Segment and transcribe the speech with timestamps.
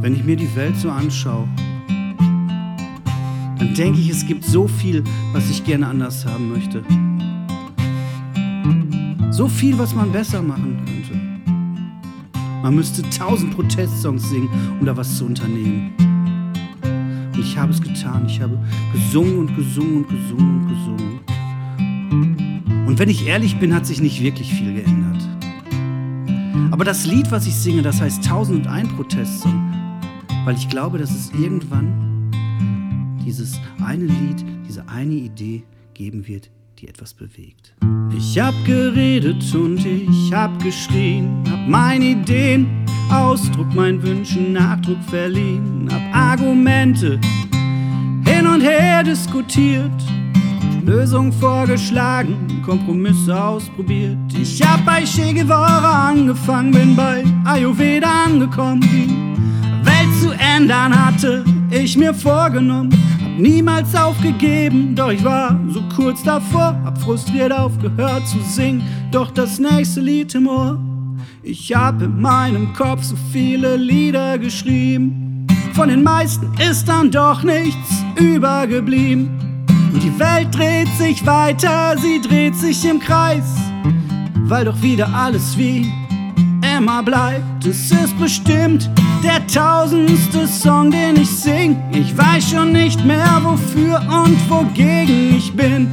[0.00, 1.48] Wenn ich mir die Welt so anschaue,
[3.58, 5.02] dann denke ich, es gibt so viel,
[5.32, 6.84] was ich gerne anders haben möchte.
[9.30, 11.28] So viel, was man besser machen könnte.
[12.62, 14.48] Man müsste tausend Protestsongs singen,
[14.80, 15.92] um da was zu unternehmen.
[17.32, 18.26] Und ich habe es getan.
[18.26, 18.58] Ich habe
[18.92, 21.20] gesungen und gesungen und gesungen und gesungen.
[22.86, 24.97] Und wenn ich ehrlich bin, hat sich nicht wirklich viel geändert.
[26.78, 29.72] Aber das Lied, was ich singe, das heißt 1001 Protestsong,
[30.44, 32.30] weil ich glaube, dass es irgendwann
[33.26, 35.64] dieses eine Lied, diese eine Idee
[35.94, 37.74] geben wird, die etwas bewegt.
[38.16, 42.68] Ich hab geredet und ich hab geschrien, hab meine Ideen
[43.10, 47.18] Ausdruck, mein Wünschen Nachdruck verliehen, hab Argumente
[48.24, 49.90] hin und her diskutiert,
[50.88, 54.16] Lösung vorgeschlagen, Kompromisse ausprobiert.
[54.40, 59.06] Ich hab bei Che Guevara angefangen, bin bei Ayurveda angekommen, die
[59.84, 62.90] Welt zu ändern hatte ich mir vorgenommen
[63.38, 69.58] niemals aufgegeben, doch ich war so kurz davor, hab frustriert aufgehört zu singen, doch das
[69.58, 70.78] nächste Lied im Ohr.
[71.42, 77.42] Ich hab in meinem Kopf so viele Lieder geschrieben, von den meisten ist dann doch
[77.42, 79.47] nichts übergeblieben.
[79.92, 83.56] Und die Welt dreht sich weiter, sie dreht sich im Kreis,
[84.44, 85.90] weil doch wieder alles wie
[86.76, 87.64] immer bleibt.
[87.64, 88.90] Es ist bestimmt
[89.22, 91.76] der tausendste Song, den ich sing.
[91.92, 95.88] Ich weiß schon nicht mehr, wofür und wogegen ich bin.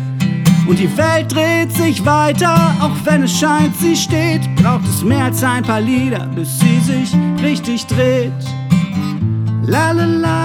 [0.68, 4.42] Und die Welt dreht sich weiter, auch wenn es scheint, sie steht.
[4.56, 8.32] Braucht es mehr als ein paar Lieder, bis sie sich richtig dreht.
[9.68, 10.45] La la la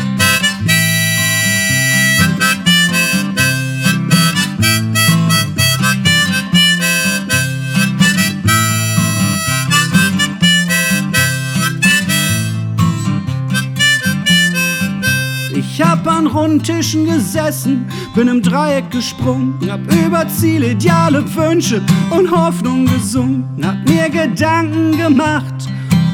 [15.81, 21.81] Ich hab an Rundtischen gesessen, bin im Dreieck gesprungen, hab über Ziele, Ideale, Wünsche
[22.11, 25.60] und Hoffnung gesungen, hab mir Gedanken gemacht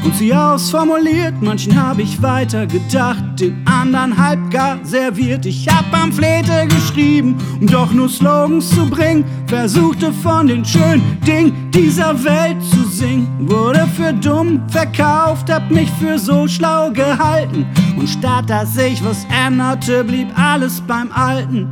[0.08, 1.34] und sie ausformuliert.
[1.42, 5.44] Manchen hab ich weiter gedacht, den anderen halb gar serviert.
[5.44, 9.24] Ich hab Pamphlete geschrieben, um doch nur Slogans zu bringen.
[9.46, 13.28] Versuchte von den schönen Dingen dieser Welt zu singen.
[13.40, 17.66] Wurde für dumm verkauft, hab mich für so schlau gehalten.
[17.98, 21.68] Und statt dass sich was änderte, blieb alles beim Alten.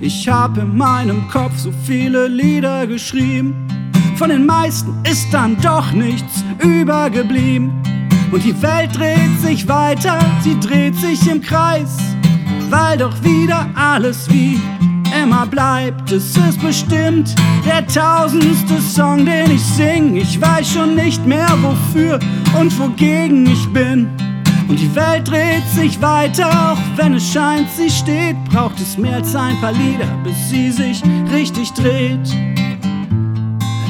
[0.00, 3.79] Ich hab in meinem Kopf so viele Lieder geschrieben.
[4.20, 7.72] Von den meisten ist dann doch nichts übergeblieben.
[8.30, 11.96] Und die Welt dreht sich weiter, sie dreht sich im Kreis,
[12.68, 14.60] weil doch wieder alles wie
[15.18, 16.12] immer bleibt.
[16.12, 20.14] Es ist bestimmt der tausendste Song, den ich sing.
[20.16, 22.20] Ich weiß schon nicht mehr wofür
[22.60, 24.06] und wogegen ich bin.
[24.68, 28.36] Und die Welt dreht sich weiter, auch wenn es scheint, sie steht.
[28.50, 31.02] Braucht es mehr als ein paar Lieder, bis sie sich
[31.32, 32.59] richtig dreht.